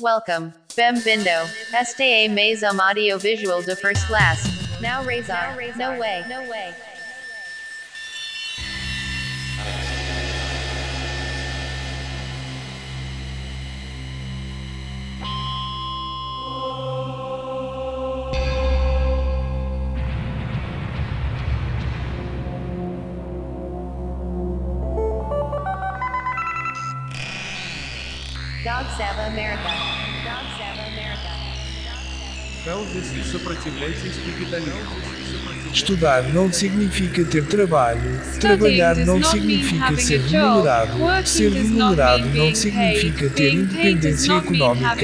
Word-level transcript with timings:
Welcome. 0.00 0.52
Bem-vindo. 0.76 1.30
Este 1.72 2.02
é 2.02 2.28
mais 2.28 2.62
um 2.62 2.80
audiovisual 2.80 3.62
de 3.62 3.74
first 3.76 4.06
class. 4.06 4.44
Now 4.80 5.02
Razor. 5.02 5.54
No 5.76 5.98
way. 5.98 6.22
No 6.28 6.42
way. 6.50 6.74
Dog 28.65 28.85
Sava 28.97 29.27
America. 29.27 29.71
Dog 30.23 30.45
Sava 30.57 30.83
America. 30.87 31.31
Пелзис 32.63 33.31
сопротивляйтесь 33.31 34.17
капитализму. 34.17 35.44
Estudar 35.72 36.22
não 36.32 36.50
significa 36.52 37.24
ter 37.24 37.44
trabalho, 37.44 38.00
Studying 38.00 38.38
trabalhar 38.40 38.96
não 39.04 39.22
significa 39.22 39.96
ser 39.96 40.14
a 40.14 40.18
job. 40.18 40.32
remunerado, 40.32 41.28
ser 41.28 41.52
remunerado 41.52 42.26
mean 42.28 42.46
não 42.46 42.54
significa 42.54 43.28
ter 43.30 43.52
independência 43.54 44.32
econômica. 44.32 44.96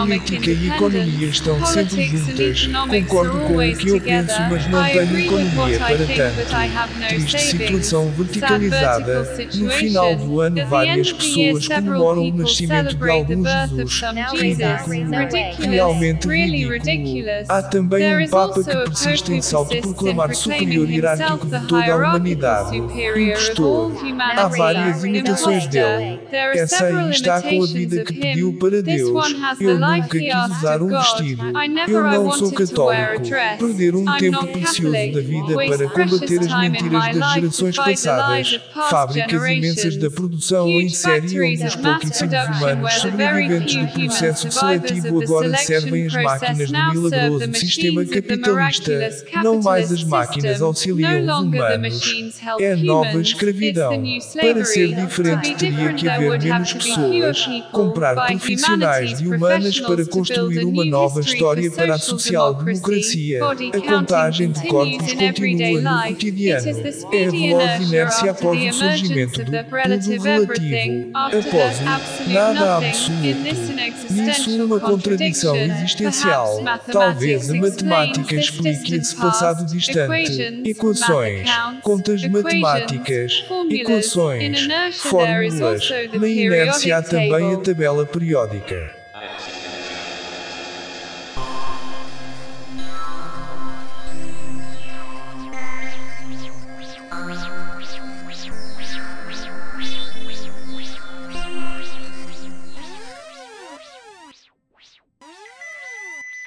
Política 0.00 0.50
e 0.50 0.68
economia 0.68 1.26
estão 1.28 1.64
sempre 1.66 2.06
juntas. 2.06 2.62
economics 2.62 3.08
Concordo 3.08 3.36
are 3.38 3.40
com 3.40 3.46
o 3.46 3.50
always 3.52 3.78
que 3.78 3.88
eu 3.88 4.00
penso, 4.00 4.26
together. 4.28 4.50
mas 4.50 4.70
não 4.70 4.86
I 4.86 4.90
tenho 4.92 5.02
agree 5.02 5.28
with 5.28 5.30
what 5.30 5.42
economia 5.50 5.76
I 5.76 5.78
para 5.78 5.96
think, 6.06 6.16
tanto. 6.16 6.36
but 6.36 6.52
I 6.52 6.66
have 6.76 6.94
no 7.00 7.06
Triste 7.08 7.38
situação 7.40 8.10
verticalizada. 8.10 9.22
vertical 9.22 9.60
No 9.64 9.70
final 9.70 10.16
do 10.16 10.40
ano, 10.40 10.66
várias 10.66 11.12
pessoas 11.12 11.68
comemoram 11.68 12.28
o 12.28 12.32
nascimento 12.36 12.94
de 12.96 13.10
algum 13.10 13.44
Jesus. 13.44 14.00
Ridiculous, 14.40 15.56
Realmente 15.58 16.28
ridículo. 16.28 17.24
Há 17.48 17.62
também 17.62 18.26
um 18.26 18.28
Papa 18.28 18.62
que 18.62 18.76
persiste 18.76 19.32
em 19.32 19.40
who 19.40 19.42
se 19.42 19.54
proclaiming 20.00 20.34
superior 20.34 20.90
hierárquico 20.90 21.46
de 21.46 21.66
toda 21.66 21.92
a 21.92 21.96
humanidade. 21.96 22.76
Impostor. 22.76 23.92
Há 24.36 24.48
várias 24.48 25.04
imitações 25.04 25.66
dele. 25.66 26.20
Essa 26.54 26.86
aí 26.86 27.10
está 27.10 27.42
com 27.42 27.62
a 27.62 27.66
vida 27.66 28.04
que 28.04 28.14
pediu 28.14 28.58
para 28.58 28.82
Deus. 28.82 29.34
Eu 29.60 29.78
nunca 29.78 30.08
quis 30.08 30.56
usar 30.58 30.82
um 30.82 30.88
vestido. 30.88 31.44
Eu 31.88 32.02
não 32.04 32.32
sou 32.32 32.52
católico. 32.52 33.22
Perder 33.58 33.94
um 33.94 34.04
tempo 34.16 34.46
precioso 34.46 34.92
da 34.92 35.20
vida 35.20 35.54
para 35.54 35.88
combater 35.88 36.40
as 36.40 36.60
mentiras 36.60 37.16
das 37.16 37.34
gerações 37.34 37.76
passadas. 37.76 38.60
Fábricas 38.88 39.42
imensas 39.50 39.96
da 39.96 40.10
produção 40.10 40.68
em 40.68 40.88
série 40.88 41.40
onde 41.40 41.66
os 41.66 41.76
pouquíssimos 41.76 42.34
humanos 42.56 42.94
sobreviventes 42.94 43.76
do 43.76 44.04
processo 44.06 44.50
seletivo 44.50 45.22
agora 45.22 45.56
servem 45.56 46.06
as 46.06 46.14
máquinas 46.14 46.70
do 46.70 47.00
milagroso 47.00 47.54
sistema 47.54 48.04
capitalista. 48.04 49.10
Não 49.42 49.60
mais 49.60 49.89
as 49.90 50.04
máquinas 50.04 50.60
auxiliam 50.62 51.22
os 51.22 51.40
humanos. 51.40 52.40
É 52.58 52.72
a 52.72 52.76
nova 52.76 53.20
escravidão. 53.20 54.02
Para 54.34 54.64
ser 54.64 54.94
diferente, 54.94 55.54
teria 55.56 55.92
que 55.94 56.08
haver 56.08 56.42
menos 56.42 56.72
pessoas, 56.72 57.46
comprar 57.72 58.26
profissionais 58.26 59.18
de 59.18 59.28
humanas 59.28 59.78
para 59.80 60.04
construir 60.06 60.64
uma 60.64 60.84
nova 60.84 61.20
história 61.20 61.70
para 61.70 61.94
a 61.94 61.98
social 61.98 62.30
social-democracia. 62.30 63.40
A 63.44 63.80
contagem 63.80 64.50
de 64.50 64.66
corpos 64.66 65.12
continua 65.12 65.80
no 65.80 66.08
cotidiano. 66.08 66.66
É 67.12 67.26
a 67.26 67.30
veloz 67.30 67.88
inércia 67.88 68.30
após 68.30 68.74
o 68.74 68.78
surgimento 68.78 69.44
do 69.44 69.50
tudo 69.50 70.22
relativo, 70.22 71.10
após 71.14 71.80
o 71.80 72.30
nada 72.30 72.76
absoluto. 72.78 74.10
Nisso 74.10 74.64
uma 74.64 74.80
contradição 74.80 75.56
existencial. 75.56 76.62
Talvez 76.90 77.50
a 77.50 77.54
matemática 77.54 78.34
explique 78.34 78.94
esse 78.94 79.14
passado 79.16 79.60
past. 79.64 79.79
Distante. 79.86 80.68
Equações, 80.68 81.48
contas 81.82 82.26
matemáticas, 82.26 83.44
equações, 83.70 84.68
fórmulas. 84.94 85.88
Na 86.12 86.28
inércia 86.28 86.98
há 86.98 87.02
também 87.02 87.54
a 87.54 87.58
tabela 87.58 88.06
periódica. 88.06 89.00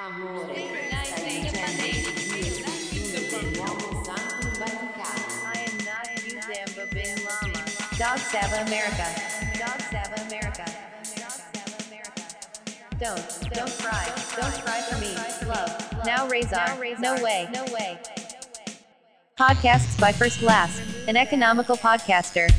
I 0.06 2.33
Dog 8.13 8.22
America. 8.22 8.22
Sava 8.29 8.62
America. 8.62 9.06
Dog 9.57 9.81
Sava 9.91 10.22
America. 10.28 10.66
Don't, 13.00 13.50
don't 13.51 13.72
cry. 13.79 14.06
Don't 14.40 14.53
cry 14.63 14.81
for 14.81 15.00
me. 15.00 15.16
Love. 15.47 16.06
Now 16.06 16.28
Razor. 16.28 16.63
No 17.00 17.16
way. 17.24 17.50
No 17.51 17.63
way. 17.74 17.97
Podcasts 19.35 20.00
by 20.00 20.12
First 20.12 20.38
Class, 20.41 20.79
an 21.07 21.18
economical 21.18 21.75
podcaster. 21.75 22.51